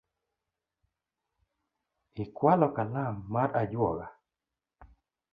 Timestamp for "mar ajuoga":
3.33-4.07